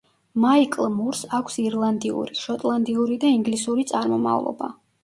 [0.45, 4.75] მაიკლ მურს აქვს ირლანდიური, შოტლანდიური და ინგლისური წარმომავლობა.